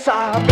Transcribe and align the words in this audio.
sabe. 0.00 0.49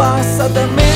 passa 0.00 0.48
da 0.48 0.66
meia 0.68 0.89